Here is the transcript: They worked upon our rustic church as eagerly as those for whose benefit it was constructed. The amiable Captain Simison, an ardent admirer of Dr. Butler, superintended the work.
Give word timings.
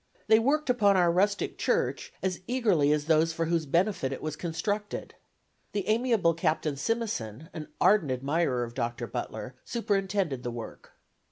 They 0.25 0.39
worked 0.39 0.67
upon 0.67 0.97
our 0.97 1.11
rustic 1.11 1.59
church 1.59 2.11
as 2.23 2.39
eagerly 2.47 2.91
as 2.91 3.05
those 3.05 3.33
for 3.33 3.45
whose 3.45 3.67
benefit 3.67 4.11
it 4.11 4.19
was 4.23 4.35
constructed. 4.35 5.13
The 5.73 5.87
amiable 5.87 6.33
Captain 6.33 6.73
Simison, 6.73 7.49
an 7.53 7.67
ardent 7.79 8.11
admirer 8.11 8.63
of 8.63 8.73
Dr. 8.73 9.05
Butler, 9.05 9.53
superintended 9.63 10.41
the 10.41 10.49
work. 10.49 10.93